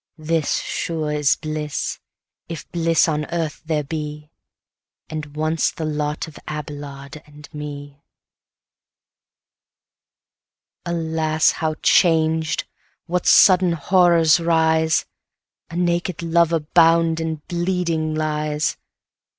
[0.17, 1.99] This, sure, is bliss
[2.49, 4.31] (if bliss on earth there be)
[5.11, 8.01] And once the lot of Abelard and me.
[10.87, 12.63] Alas, how changed!
[13.05, 15.05] what sudden horrors rise!
[15.69, 18.77] A naked lover bound and bleeding lies!